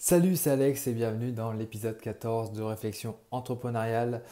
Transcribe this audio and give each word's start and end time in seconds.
Salut, 0.00 0.36
c'est 0.36 0.50
Alex 0.50 0.86
et 0.86 0.92
bienvenue 0.92 1.32
dans 1.32 1.52
l'épisode 1.52 1.98
14 1.98 2.52
de 2.52 2.62
Réflexion 2.62 3.16
entrepreneuriale, 3.32 4.22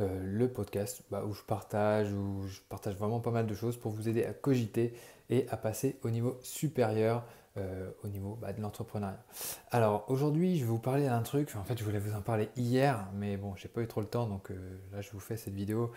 euh, 0.00 0.20
le 0.20 0.48
podcast 0.48 1.04
bah, 1.12 1.22
où 1.24 1.32
je 1.32 1.42
partage, 1.42 2.12
où 2.12 2.42
je 2.48 2.58
partage 2.68 2.96
vraiment 2.96 3.20
pas 3.20 3.30
mal 3.30 3.46
de 3.46 3.54
choses 3.54 3.76
pour 3.76 3.92
vous 3.92 4.08
aider 4.08 4.24
à 4.24 4.32
cogiter 4.32 4.94
et 5.30 5.46
à 5.48 5.56
passer 5.56 5.96
au 6.02 6.10
niveau 6.10 6.40
supérieur, 6.42 7.24
euh, 7.56 7.88
au 8.02 8.08
niveau 8.08 8.34
bah, 8.34 8.52
de 8.52 8.60
l'entrepreneuriat. 8.60 9.24
Alors 9.70 10.06
aujourd'hui, 10.10 10.58
je 10.58 10.64
vais 10.64 10.70
vous 10.70 10.80
parler 10.80 11.04
d'un 11.04 11.22
truc, 11.22 11.54
en 11.54 11.62
fait 11.62 11.78
je 11.78 11.84
voulais 11.84 12.00
vous 12.00 12.16
en 12.16 12.22
parler 12.22 12.48
hier, 12.56 13.08
mais 13.14 13.36
bon, 13.36 13.54
j'ai 13.54 13.68
pas 13.68 13.80
eu 13.80 13.86
trop 13.86 14.00
le 14.00 14.08
temps, 14.08 14.26
donc 14.26 14.50
euh, 14.50 14.76
là 14.90 15.02
je 15.02 15.12
vous 15.12 15.20
fais 15.20 15.36
cette 15.36 15.54
vidéo. 15.54 15.92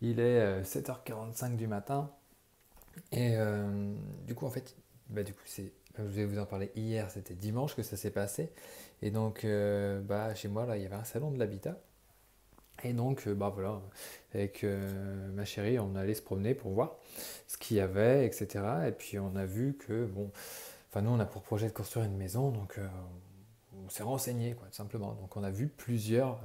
Il 0.00 0.18
est 0.18 0.62
7h45 0.62 1.56
du 1.56 1.66
matin 1.66 2.10
et 3.12 3.36
du 4.26 4.34
coup 4.34 4.46
en 4.46 4.50
fait, 4.50 4.74
bah, 5.12 5.22
du 5.22 5.32
coup 5.32 5.42
c'est 5.46 5.72
je 5.98 6.02
vais 6.02 6.24
vous 6.24 6.38
en 6.38 6.46
parler 6.46 6.70
hier, 6.74 7.10
c'était 7.10 7.34
dimanche 7.34 7.74
que 7.74 7.82
ça 7.82 7.96
s'est 7.96 8.10
passé. 8.10 8.50
Et 9.02 9.10
donc, 9.10 9.44
euh, 9.44 10.00
bah, 10.00 10.34
chez 10.34 10.48
moi, 10.48 10.64
là, 10.64 10.76
il 10.76 10.82
y 10.82 10.86
avait 10.86 10.96
un 10.96 11.04
salon 11.04 11.30
de 11.30 11.38
l'habitat. 11.38 11.78
Et 12.84 12.92
donc, 12.92 13.26
euh, 13.26 13.34
bah 13.34 13.50
voilà, 13.54 13.80
avec 14.34 14.64
euh, 14.64 15.30
ma 15.32 15.44
chérie, 15.44 15.78
on 15.78 15.94
allait 15.94 16.14
se 16.14 16.22
promener 16.22 16.54
pour 16.54 16.72
voir 16.72 16.96
ce 17.46 17.56
qu'il 17.56 17.76
y 17.76 17.80
avait, 17.80 18.26
etc. 18.26 18.64
Et 18.88 18.92
puis, 18.92 19.18
on 19.18 19.36
a 19.36 19.44
vu 19.44 19.76
que, 19.76 20.06
bon, 20.06 20.30
enfin, 20.88 21.02
nous, 21.02 21.10
on 21.10 21.20
a 21.20 21.26
pour 21.26 21.42
projet 21.42 21.68
de 21.68 21.72
construire 21.72 22.06
une 22.06 22.16
maison, 22.16 22.50
donc 22.50 22.80
on 23.84 23.88
s'est 23.88 24.02
renseigné, 24.02 24.54
quoi, 24.54 24.66
tout 24.68 24.74
simplement. 24.74 25.12
Donc, 25.14 25.36
on 25.36 25.44
a 25.44 25.50
vu 25.50 25.68
plusieurs 25.68 26.40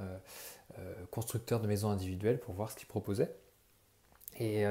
constructeurs 1.10 1.60
de 1.60 1.68
maisons 1.68 1.90
individuelles 1.90 2.40
pour 2.40 2.54
voir 2.54 2.70
ce 2.70 2.76
qu'ils 2.76 2.88
proposaient. 2.88 3.34
Et 4.40 4.66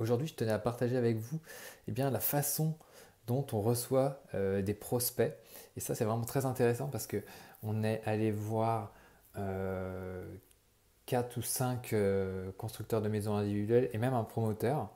aujourd'hui, 0.00 0.26
je 0.26 0.34
tenais 0.34 0.52
à 0.52 0.58
partager 0.58 0.96
avec 0.96 1.16
vous 1.16 1.40
eh 1.88 1.92
bien, 1.92 2.10
la 2.10 2.20
façon 2.20 2.76
dont 3.26 3.46
on 3.52 3.60
reçoit 3.60 4.22
euh, 4.34 4.62
des 4.62 4.74
prospects. 4.74 5.34
Et 5.76 5.80
ça, 5.80 5.94
c'est 5.94 6.04
vraiment 6.04 6.24
très 6.24 6.46
intéressant 6.46 6.88
parce 6.88 7.06
que 7.06 7.22
on 7.62 7.84
est 7.84 8.02
allé 8.06 8.30
voir 8.30 8.92
euh, 9.36 10.26
4 11.06 11.36
ou 11.36 11.42
5 11.42 11.92
euh, 11.92 12.52
constructeurs 12.52 13.02
de 13.02 13.08
maisons 13.08 13.36
individuelles 13.36 13.90
et 13.92 13.98
même 13.98 14.14
un 14.14 14.24
promoteur. 14.24 14.90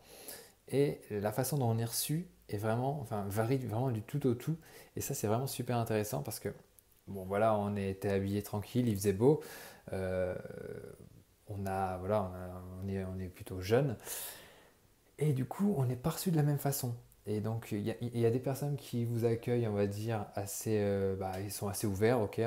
Et 0.69 1.01
la 1.11 1.33
façon 1.33 1.59
dont 1.59 1.71
on 1.71 1.79
est 1.79 1.85
reçu 1.85 2.27
est 2.49 2.57
vraiment, 2.57 3.01
enfin, 3.01 3.25
varie 3.29 3.59
vraiment 3.59 3.91
du 3.91 4.03
tout 4.03 4.27
au 4.27 4.35
tout. 4.35 4.57
Et 4.97 5.01
ça, 5.01 5.15
c'est 5.15 5.27
vraiment 5.27 5.47
super 5.47 5.77
intéressant 5.77 6.23
parce 6.23 6.41
que, 6.41 6.49
bon, 7.07 7.25
voilà, 7.25 7.55
on 7.57 7.77
était 7.77 8.11
habillé 8.11 8.43
tranquille, 8.43 8.89
il 8.89 8.97
faisait 8.97 9.13
beau. 9.13 9.43
Euh, 9.93 10.35
on 11.49 11.67
a, 11.67 11.99
voilà, 11.99 12.31
on, 12.83 12.89
est, 12.89 13.05
on 13.05 13.19
est 13.19 13.29
plutôt 13.29 13.61
jeune. 13.61 13.97
Et 15.19 15.33
du 15.33 15.45
coup, 15.45 15.75
on 15.77 15.85
n'est 15.85 15.97
pas 15.97 16.11
reçu 16.11 16.31
de 16.31 16.37
la 16.37 16.43
même 16.43 16.59
façon. 16.59 16.95
Et 17.27 17.41
donc, 17.41 17.73
il 17.73 17.81
y, 17.81 18.27
a 18.27 18.31
des 18.31 18.39
personnes 18.39 18.77
qui 18.77 19.07
vous 19.07 19.25
accueillent, 19.25 19.67
on 19.67 19.73
va 19.73 19.87
dire, 19.87 20.27
assez, 20.35 20.79
euh, 20.83 21.17
bah, 21.17 21.33
ils 21.41 21.51
sont 21.51 21.69
assez 21.69 21.87
ouverts, 21.87 22.21
ok, 22.21 22.39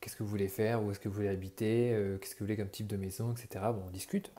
qu'est-ce 0.00 0.16
que 0.16 0.24
vous 0.24 0.28
voulez 0.28 0.48
faire, 0.48 0.82
où 0.82 0.90
est-ce 0.90 0.98
que 0.98 1.08
vous 1.08 1.14
voulez 1.14 1.28
habiter, 1.28 1.92
euh, 1.92 2.18
qu'est-ce 2.18 2.34
que 2.34 2.40
vous 2.40 2.46
voulez 2.46 2.56
comme 2.56 2.68
type 2.68 2.88
de 2.88 2.96
maison, 2.96 3.32
etc. 3.32 3.64
Bon, 3.72 3.84
on 3.86 3.90
discute. 3.90 4.32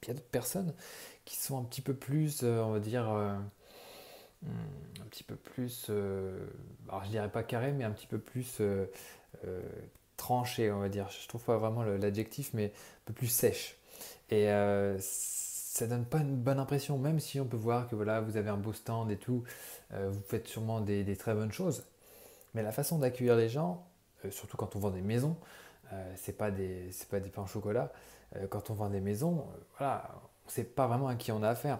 Puis 0.00 0.04
il 0.04 0.08
y 0.08 0.10
a 0.12 0.14
d'autres 0.14 0.28
personnes 0.28 0.74
qui 1.24 1.34
sont 1.36 1.58
un 1.58 1.64
petit 1.64 1.80
peu 1.80 1.94
plus, 1.94 2.42
euh, 2.44 2.62
on 2.62 2.70
va 2.70 2.78
dire, 2.78 3.06
hmm, 4.42 4.48
un 5.00 5.06
petit 5.10 5.24
peu 5.24 5.34
plus, 5.34 5.90
alors 6.88 7.04
je 7.04 7.10
dirais 7.10 7.30
pas 7.30 7.42
carré, 7.42 7.72
mais 7.72 7.82
un 7.82 7.90
petit 7.90 8.06
peu 8.06 8.18
plus 8.20 8.62
tranché, 10.16 10.70
on 10.70 10.78
va 10.78 10.88
dire. 10.88 11.10
Je 11.10 11.26
trouve 11.26 11.42
pas 11.42 11.58
vraiment 11.58 11.82
l'adjectif, 11.82 12.50
mais 12.54 12.66
un 12.66 13.06
peu 13.06 13.12
plus 13.12 13.26
sèche. 13.26 13.76
Et 14.30 14.46
ça 15.76 15.86
donne 15.86 16.06
pas 16.06 16.18
une 16.18 16.36
bonne 16.36 16.58
impression, 16.58 16.96
même 16.96 17.20
si 17.20 17.38
on 17.38 17.44
peut 17.44 17.56
voir 17.56 17.86
que 17.88 17.94
voilà, 17.94 18.20
vous 18.20 18.36
avez 18.38 18.48
un 18.48 18.56
beau 18.56 18.72
stand 18.72 19.10
et 19.10 19.18
tout, 19.18 19.44
euh, 19.92 20.08
vous 20.10 20.22
faites 20.22 20.48
sûrement 20.48 20.80
des, 20.80 21.16
très 21.16 21.34
bonnes 21.34 21.52
choses. 21.52 21.84
Mais 22.54 22.62
la 22.62 22.72
façon 22.72 22.98
d'accueillir 22.98 23.36
les 23.36 23.50
gens, 23.50 23.86
euh, 24.24 24.30
surtout 24.30 24.56
quand 24.56 24.74
on 24.74 24.78
vend 24.78 24.90
des 24.90 25.02
maisons, 25.02 25.36
euh, 25.92 26.12
c'est 26.16 26.32
pas 26.32 26.50
des 26.50 26.90
pains 27.34 27.42
au 27.42 27.46
chocolat. 27.46 27.92
quand 28.50 28.70
on 28.70 28.74
vend 28.74 28.88
des 28.88 29.00
maisons, 29.00 29.46
voilà, 29.78 30.10
on 30.46 30.48
sait 30.48 30.64
pas 30.64 30.86
vraiment 30.86 31.08
à 31.08 31.14
qui 31.14 31.30
on 31.30 31.42
a 31.42 31.48
affaire. 31.50 31.78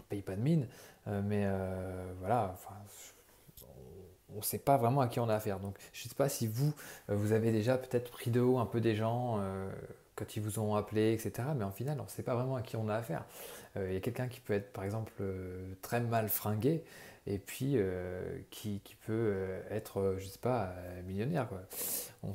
On 0.00 0.02
paye 0.08 0.22
pas 0.22 0.36
de 0.36 0.42
mine, 0.42 0.66
mais 1.06 1.46
voilà, 2.18 2.56
on 4.30 4.38
ne 4.38 4.42
sait 4.42 4.58
pas 4.58 4.76
vraiment 4.76 5.00
à 5.00 5.08
qui 5.08 5.20
on 5.20 5.28
a 5.28 5.34
affaire. 5.34 5.60
Donc, 5.60 5.78
je 5.92 6.04
ne 6.04 6.08
sais 6.08 6.14
pas 6.16 6.28
si 6.28 6.46
vous, 6.46 6.72
vous 7.08 7.32
avez 7.32 7.50
déjà 7.52 7.78
peut-être 7.78 8.10
pris 8.10 8.30
de 8.30 8.40
haut 8.40 8.58
un 8.58 8.66
peu 8.66 8.80
des 8.80 8.94
gens 8.94 9.40
quand 10.16 10.36
ils 10.36 10.42
vous 10.42 10.58
ont 10.58 10.74
appelé, 10.74 11.12
etc. 11.12 11.48
Mais 11.56 11.64
en 11.64 11.70
final, 11.70 12.00
on 12.00 12.04
ne 12.04 12.08
sait 12.08 12.22
pas 12.22 12.34
vraiment 12.34 12.56
à 12.56 12.62
qui 12.62 12.76
on 12.76 12.88
a 12.88 12.94
affaire. 12.94 13.24
Euh, 13.76 13.88
il 13.90 13.94
y 13.94 13.96
a 13.96 14.00
quelqu'un 14.00 14.28
qui 14.28 14.40
peut 14.40 14.52
être, 14.52 14.72
par 14.72 14.84
exemple, 14.84 15.12
euh, 15.20 15.74
très 15.82 16.00
mal 16.00 16.28
fringué 16.28 16.84
et 17.26 17.38
puis 17.38 17.74
euh, 17.76 18.38
qui, 18.50 18.80
peut 19.06 19.34
être, 19.70 20.16
je 20.18 20.24
ne 20.24 20.28
sais 20.28 20.38
pas, 20.38 20.74
millionnaire. 21.06 21.48
On 22.22 22.34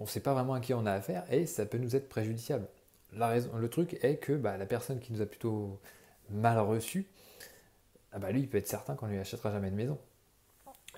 ne 0.00 0.06
sait 0.06 0.20
pas 0.20 0.34
vraiment 0.34 0.54
à 0.54 0.60
qui 0.60 0.72
on 0.72 0.86
a 0.86 0.92
affaire 0.92 1.24
et 1.30 1.46
ça 1.46 1.66
peut 1.66 1.78
nous 1.78 1.96
être 1.96 2.08
préjudiciable. 2.08 2.66
La 3.12 3.28
raison, 3.28 3.50
le 3.56 3.68
truc 3.68 3.98
est 4.02 4.16
que 4.16 4.32
bah, 4.32 4.56
la 4.56 4.66
personne 4.66 4.98
qui 4.98 5.12
nous 5.12 5.22
a 5.22 5.26
plutôt 5.26 5.80
mal 6.30 6.58
reçu, 6.58 7.06
ah 8.12 8.18
bah, 8.18 8.30
lui, 8.30 8.40
il 8.40 8.48
peut 8.48 8.58
être 8.58 8.68
certain 8.68 8.94
qu'on 8.94 9.06
ne 9.06 9.12
lui 9.12 9.18
achètera 9.18 9.50
jamais 9.50 9.70
de 9.70 9.76
maison 9.76 9.98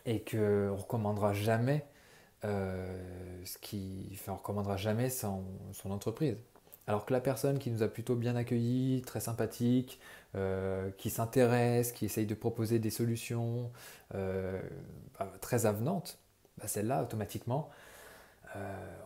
et 0.05 0.21
qu'on 0.21 0.37
ne 0.37 0.71
recommandera 0.71 1.33
jamais 1.33 1.85
euh, 2.47 2.87
ce 3.45 3.59
qui 3.59 4.19
ne 4.27 4.33
recommandera 4.33 4.77
jamais 4.77 5.11
son, 5.11 5.45
entreprise. 5.85 6.37
Alors 6.87 7.05
que 7.05 7.13
la 7.13 7.21
personne 7.21 7.59
qui 7.59 7.71
nous 7.71 7.83
a 7.83 7.89
plutôt 7.89 8.15
bien 8.15 8.37
accueillis, 8.37 9.03
très 9.03 9.21
sympathique, 9.21 9.99
euh, 10.37 10.91
qui 10.99 11.11
s'intéresse, 11.11 11.91
qui 11.91 12.05
essaye 12.05 12.27
de 12.27 12.35
proposer 12.35 12.79
des 12.79 12.91
solutions 12.91 13.73
euh, 14.15 14.61
bah, 15.19 15.33
très 15.41 15.67
avenantes, 15.67 16.19
bah, 16.59 16.69
celle-là, 16.69 17.03
automatiquement, 17.03 17.71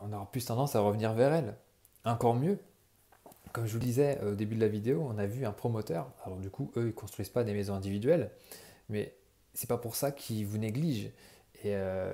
on 0.03 0.13
aura 0.13 0.31
plus 0.31 0.45
tendance 0.45 0.77
à 0.77 0.81
revenir 0.81 1.13
vers 1.13 1.33
elle. 1.33 1.57
Encore 2.05 2.37
mieux, 2.37 2.57
comme 3.53 3.67
je 3.67 3.73
vous 3.73 3.81
disais 3.81 4.21
au 4.21 4.37
début 4.37 4.55
de 4.55 4.61
la 4.61 4.69
vidéo, 4.69 5.05
on 5.11 5.19
a 5.19 5.27
vu 5.27 5.45
un 5.45 5.51
promoteur. 5.51 6.13
Alors 6.25 6.39
du 6.39 6.51
coup, 6.51 6.71
eux, 6.77 6.87
ils 6.87 6.95
construisent 6.95 7.31
pas 7.31 7.43
des 7.43 7.53
maisons 7.53 7.75
individuelles, 7.75 8.31
mais 8.89 9.13
c'est 9.55 9.69
pas 9.69 9.77
pour 9.77 9.97
ça 9.97 10.13
qu'ils 10.13 10.47
vous 10.47 10.59
négligent. 10.59 11.11
Et 11.63 11.75
euh, 11.75 12.13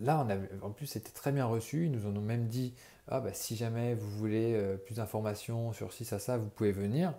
là, 0.00 0.26
on 0.62 0.66
en 0.66 0.70
plus, 0.70 0.86
c'était 0.86 1.10
très 1.10 1.32
bien 1.32 1.46
reçu. 1.46 1.86
Ils 1.86 1.92
nous 1.92 2.06
en 2.06 2.16
ont 2.16 2.20
même 2.20 2.46
dit 2.46 2.74
ah, 3.08 3.20
bah, 3.20 3.32
si 3.32 3.56
jamais 3.56 3.94
vous 3.94 4.10
voulez 4.10 4.54
euh, 4.54 4.76
plus 4.76 4.96
d'informations 4.96 5.72
sur 5.72 5.92
ci, 5.92 6.04
ça, 6.04 6.18
ça, 6.18 6.36
vous 6.38 6.48
pouvez 6.48 6.72
venir. 6.72 7.14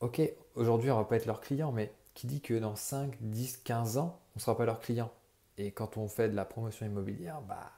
Ok, 0.00 0.20
aujourd'hui, 0.54 0.90
on 0.90 0.94
ne 0.94 1.00
va 1.00 1.08
pas 1.08 1.16
être 1.16 1.26
leur 1.26 1.40
client, 1.40 1.72
mais 1.72 1.92
qui 2.14 2.26
dit 2.26 2.40
que 2.40 2.54
dans 2.54 2.76
5, 2.76 3.16
10, 3.20 3.58
15 3.58 3.98
ans, 3.98 4.18
on 4.34 4.38
ne 4.38 4.40
sera 4.40 4.56
pas 4.56 4.64
leur 4.64 4.80
client 4.80 5.10
Et 5.56 5.70
quand 5.72 5.96
on 5.96 6.08
fait 6.08 6.28
de 6.28 6.36
la 6.36 6.44
promotion 6.44 6.86
immobilière, 6.86 7.40
bah, 7.42 7.70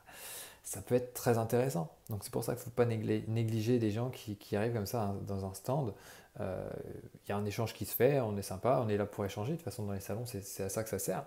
ça 0.63 0.81
peut 0.83 0.95
être 0.95 1.15
très 1.15 1.39
intéressant. 1.39 1.91
Donc 2.09 2.25
c'est 2.25 2.33
pour 2.33 2.45
ça 2.45 2.55
qu'il 2.55 2.61
ne 2.61 2.65
faut 2.65 2.71
pas 2.71 2.87
négliger 2.87 3.79
des 3.79 3.91
gens 3.91 4.11
qui, 4.11 4.57
arrivent 4.57 4.75
comme 4.75 4.87
ça 4.87 5.05
hein, 5.05 5.17
dans 5.27 5.45
un 5.45 5.55
stand. 5.55 5.95
Euh, 6.41 6.71
il 7.27 7.31
y 7.31 7.33
a 7.33 7.37
un 7.37 7.45
échange 7.45 7.75
qui 7.75 7.85
se 7.85 7.95
fait, 7.95 8.21
on 8.21 8.37
est 8.37 8.43
sympa, 8.43 8.81
on 8.85 8.89
est 8.89 8.97
là 8.97 9.07
pour 9.07 9.25
échanger. 9.25 9.53
De 9.53 9.57
toute 9.57 9.65
façon, 9.65 9.85
dans 9.85 9.93
les 9.93 10.01
salons, 10.01 10.25
c'est 10.27 10.63
à 10.63 10.69
ça 10.69 10.83
que 10.83 10.89
ça 10.89 10.99
sert. 10.99 11.27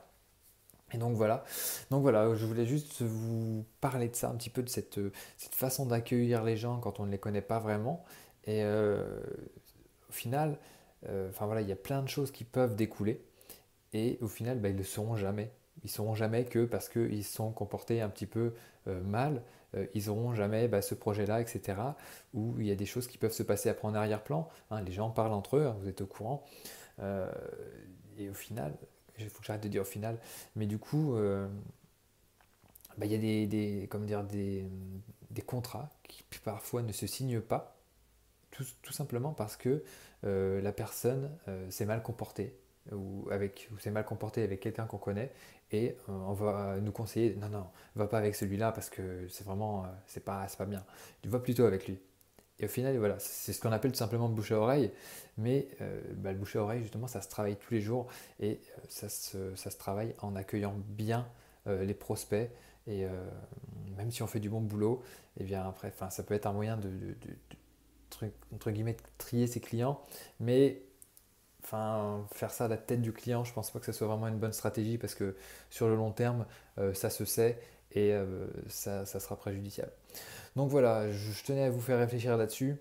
Et 0.94 0.98
donc 0.98 1.16
voilà, 1.16 1.44
donc 1.90 2.02
voilà, 2.02 2.34
je 2.36 2.46
voulais 2.46 2.66
juste 2.66 3.02
vous 3.02 3.66
parler 3.82 4.10
de 4.10 4.16
ça, 4.16 4.30
un 4.30 4.36
petit 4.36 4.52
peu 4.52 4.62
de 4.62 4.70
cette, 4.70 5.00
cette 5.38 5.56
façon 5.56 5.86
d'accueillir 5.88 6.44
les 6.44 6.56
gens 6.56 6.80
quand 6.80 7.00
on 7.00 7.06
ne 7.06 7.12
les 7.12 7.18
connaît 7.18 7.42
pas 7.42 7.60
vraiment. 7.60 8.04
Et 8.46 8.64
euh, 8.64 9.04
au 10.10 10.12
final, 10.12 10.58
euh, 11.10 11.30
voilà, 11.40 11.62
il 11.62 11.68
y 11.68 11.72
a 11.72 11.78
plein 11.78 12.02
de 12.02 12.10
choses 12.10 12.32
qui 12.32 12.44
peuvent 12.44 12.76
découler. 12.76 13.24
Et 13.94 14.18
au 14.22 14.28
final, 14.28 14.60
bah, 14.60 14.70
ils 14.70 14.74
ne 14.74 14.80
le 14.80 14.84
seront 14.84 15.16
jamais. 15.16 15.52
Ils 15.84 15.88
ne 15.88 15.92
seront 15.92 16.16
jamais 16.16 16.46
que 16.46 16.66
parce 16.66 16.90
qu'ils 16.90 17.24
sont 17.24 17.52
comportés 17.52 18.02
un 18.02 18.10
petit 18.10 18.26
peu 18.26 18.54
euh, 18.88 19.02
mal, 19.02 19.42
ils 19.96 20.06
n'auront 20.06 20.36
jamais 20.36 20.68
bah, 20.68 20.84
ce 20.84 20.94
projet-là, 20.94 21.42
etc. 21.42 21.80
Où 22.36 22.60
il 22.60 22.68
y 22.68 22.72
a 22.72 22.76
des 22.76 22.86
choses 22.86 23.08
qui 23.08 23.18
peuvent 23.18 23.34
se 23.34 23.42
passer 23.42 23.70
après 23.70 23.88
en 23.88 23.96
arrière-plan. 23.96 24.48
Hein, 24.70 24.82
les 24.84 24.92
gens 24.92 25.10
parlent 25.10 25.34
entre 25.34 25.58
eux, 25.58 25.66
hein, 25.66 25.76
vous 25.82 25.90
êtes 25.90 26.02
au 26.02 26.06
courant. 26.06 26.44
et 28.20 28.30
au 28.30 28.36
final, 28.36 28.76
il 29.20 29.30
faut 29.30 29.40
que 29.40 29.46
j'arrête 29.46 29.64
de 29.64 29.68
dire 29.70 29.82
au 29.82 29.86
final, 29.86 30.18
mais 30.56 30.66
du 30.66 30.78
coup, 30.78 31.16
euh, 31.16 31.48
bah, 32.98 33.06
il 33.06 33.12
y 33.12 33.16
a 33.16 33.18
des, 34.24 35.44
contrats 35.46 35.90
qui 36.04 36.24
parfois 36.44 36.82
ne 36.82 36.92
se 36.92 37.08
signent 37.08 37.42
pas, 37.42 37.78
tout, 38.52 38.94
simplement 38.94 39.34
parce 39.34 39.58
que 39.58 39.84
euh, 40.26 40.62
la 40.62 40.72
personne 40.72 41.32
euh, 41.48 41.70
s'est 41.72 41.86
mal 41.86 42.04
comportée 42.04 42.56
ou, 42.92 43.28
s'est 43.80 43.92
mal 43.92 44.06
comportée 44.06 44.44
avec 44.44 44.60
quelqu'un 44.60 44.86
qu'on 44.86 44.98
connaît 44.98 45.32
et 45.72 45.96
on 46.08 46.34
va 46.34 46.78
nous 46.82 46.92
conseiller 46.92 47.34
non 47.36 47.48
non 47.48 47.66
va 47.96 48.08
pas 48.08 48.18
avec 48.18 48.36
celui-là 48.36 48.74
parce 48.74 48.90
que 48.90 49.26
c'est 49.30 49.46
vraiment 49.46 49.86
c'est 50.06 50.24
pas 50.24 50.46
pas 50.58 50.66
bien 50.66 50.86
tu 51.22 51.30
vas 51.30 51.40
plutôt 51.40 51.64
avec 51.64 51.88
lui 51.88 51.98
et 52.60 52.66
au 52.66 52.68
final, 52.68 52.98
voilà, 52.98 53.16
c'est 53.20 53.52
ce 53.52 53.60
qu'on 53.60 53.72
appelle 53.72 53.92
tout 53.92 53.98
simplement 53.98 54.30
bouche 54.30 54.52
à 54.52 54.60
oreille. 54.60 54.92
Mais 55.38 55.68
euh, 55.82 56.02
bah, 56.16 56.32
le 56.32 56.38
bouche 56.38 56.56
à 56.56 56.62
oreille, 56.62 56.82
justement, 56.82 57.08
ça 57.08 57.22
se 57.22 57.30
travaille 57.30 57.56
tous 57.56 57.74
les 57.74 57.82
jours 57.82 58.08
et 58.40 58.52
euh, 58.52 58.82
ça, 58.90 59.10
se, 59.10 59.56
ça, 59.56 59.72
se, 59.72 59.78
travaille 59.78 60.14
en 60.22 60.36
accueillant 60.36 60.76
bien 60.90 61.28
euh, 61.68 61.84
les 61.84 61.96
prospects. 61.96 62.50
Et 62.86 63.06
même 63.96 64.12
si 64.12 64.24
on 64.24 64.28
fait 64.28 64.42
du 64.42 64.50
bon 64.50 64.60
boulot, 64.60 65.02
et 65.38 65.44
eh 65.44 65.44
bien 65.46 65.66
après, 65.66 65.94
ça 66.10 66.22
peut 66.22 66.34
être 66.34 66.48
un 66.48 66.52
moyen 66.52 66.76
de, 66.76 66.90
de, 66.90 68.30
entre 68.54 68.72
guillemets, 68.72 68.98
trier 69.18 69.48
ses 69.48 69.62
clients. 69.62 70.02
Mais 70.42 70.82
enfin, 71.64 72.28
faire 72.34 72.52
ça 72.52 72.66
à 72.66 72.68
la 72.68 72.76
tête 72.76 73.02
du 73.02 73.14
client, 73.14 73.46
je 73.46 73.54
pense 73.54 73.72
pas 73.72 73.80
que 73.80 73.86
ce 73.86 73.94
soit 73.94 74.08
vraiment 74.08 74.28
une 74.28 74.38
bonne 74.38 74.52
stratégie 74.52 74.98
parce 74.98 75.16
que 75.16 75.38
sur 75.70 75.88
le 75.88 75.96
long 75.96 76.12
terme, 76.12 76.46
ça 76.94 77.10
se 77.10 77.24
sait 77.24 77.58
et 77.96 78.14
ça, 78.68 79.06
sera 79.06 79.36
préjudiciable. 79.36 79.92
Donc 80.56 80.70
voilà, 80.70 81.12
je, 81.12 81.44
tenais 81.44 81.66
à 81.66 81.70
vous 81.70 81.82
faire 81.82 82.00
réfléchir 82.00 82.38
là-dessus. 82.38 82.76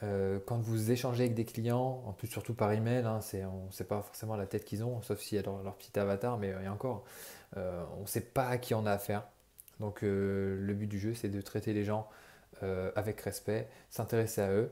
quand 0.00 0.58
vous 0.60 0.90
échangez 0.90 1.24
avec 1.24 1.34
des 1.34 1.44
clients, 1.44 2.02
en 2.06 2.12
plus 2.12 2.28
surtout 2.28 2.54
par 2.54 2.72
email, 2.72 3.04
hein, 3.04 3.20
on 3.52 3.66
ne 3.66 3.72
sait 3.72 3.84
pas 3.84 4.02
forcément 4.02 4.36
la 4.36 4.46
tête 4.46 4.64
qu'ils 4.64 4.84
ont, 4.84 5.00
sauf 5.02 5.20
s'il 5.20 5.36
y 5.36 5.38
a 5.38 5.42
leur, 5.42 5.74
petit 5.76 5.98
avatar, 5.98 6.38
mais 6.38 6.54
et 6.64 6.68
encore, 6.68 7.04
on 7.56 8.02
ne 8.02 8.06
sait 8.06 8.20
pas 8.20 8.48
à 8.48 8.58
qui 8.58 8.74
on 8.74 8.86
a 8.86 8.92
affaire. 8.92 9.24
Donc 9.80 10.02
le 10.02 10.72
but 10.74 10.86
du 10.86 10.98
jeu, 10.98 11.14
c'est 11.14 11.28
de 11.28 11.40
traiter 11.40 11.72
les 11.72 11.84
gens 11.84 12.08
avec 12.96 13.20
respect, 13.22 13.68
s'intéresser 13.90 14.42
à 14.42 14.52
eux, 14.52 14.70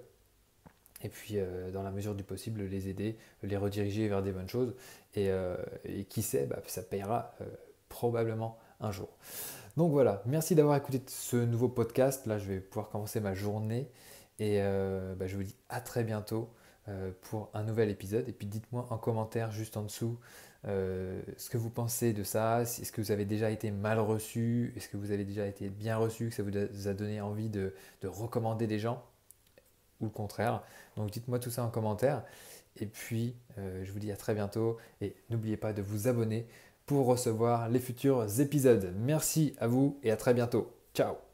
et 1.02 1.08
puis 1.08 1.35
euh, 1.37 1.70
dans 1.70 1.82
la 1.82 1.90
mesure 1.90 2.14
du 2.14 2.25
possible 2.25 2.62
les 2.62 2.88
aider, 2.88 3.17
les 3.43 3.56
rediriger 3.56 4.08
vers 4.08 4.23
des 4.23 4.32
bonnes 4.32 4.49
choses 4.49 4.75
et, 5.14 5.31
euh, 5.31 5.56
qui 6.08 6.23
sait, 6.23 6.46
bah, 6.46 6.61
ça 6.67 6.82
payera 6.82 7.35
euh, 7.40 7.44
probablement 7.88 8.58
jour. 8.90 9.08
Donc 9.76 9.92
voilà, 9.92 10.22
merci 10.26 10.54
d'avoir 10.54 10.76
écouté 10.76 11.00
ce 11.06 11.36
nouveau 11.36 11.69
podcast. 11.69 12.26
Là, 12.26 12.38
je 12.38 12.46
vais 12.46 12.60
pouvoir 12.60 12.88
commencer 12.88 13.20
ma 13.20 13.34
journée 13.34 13.90
et 14.38 14.60
bah, 15.16 15.26
je 15.26 15.36
vous 15.36 15.42
dis 15.42 15.54
à 15.69 15.80
très 15.80 16.04
bientôt 16.04 16.48
pour 17.22 17.50
un 17.54 17.62
nouvel 17.62 17.90
épisode. 17.90 18.28
Et 18.28 18.32
puis 18.32 18.46
dites-moi 18.46 18.86
en 18.90 18.98
commentaire 18.98 19.52
juste 19.52 19.76
en 19.76 19.82
dessous 19.82 20.19
ce 20.64 21.50
que 21.50 21.58
vous 21.58 21.70
pensez 21.70 22.12
de 22.12 22.25
ça. 22.25 22.62
Est-ce 22.62 22.90
que 22.90 23.00
vous 23.00 23.12
avez 23.12 23.25
déjà 23.25 23.50
été 23.50 23.70
mal 23.70 24.00
reçu? 24.00 24.72
Est-ce 24.76 24.88
que 24.88 24.96
vous 24.96 25.12
avez 25.12 25.25
déjà 25.25 25.46
été 25.46 25.69
bien 25.69 25.96
reçu? 25.96 26.30
Que 26.30 26.34
ça 26.34 26.42
vous 26.42 26.88
a 26.88 26.94
donné 26.94 27.20
envie 27.20 27.48
de 27.48 27.72
recommander 28.02 28.66
des 28.66 28.78
gens? 28.78 29.04
Ou 30.00 30.04
le 30.04 30.10
contraire. 30.10 30.62
Donc 30.96 31.10
dites-moi 31.10 31.38
tout 31.38 31.50
ça 31.50 31.64
en 31.64 31.70
commentaire. 31.70 32.22
Et 32.80 32.86
puis, 32.86 33.34
euh, 33.58 33.84
je 33.84 33.90
vous 33.90 33.98
dis 33.98 34.12
à 34.12 34.16
très 34.16 34.34
bientôt. 34.34 34.76
Et 35.00 35.16
n'oubliez 35.30 35.56
pas 35.56 35.72
de 35.72 35.82
vous 35.82 36.06
abonner 36.06 36.46
pour 36.88 37.06
recevoir 37.06 37.69
les 37.69 37.79
futurs 37.79 38.40
épisodes. 38.40 38.93
Merci 38.99 39.55
à 39.61 39.69
vous 39.69 40.00
et 40.02 40.11
à 40.11 40.17
très 40.17 40.35
bientôt. 40.35 40.73
Ciao 40.94 41.27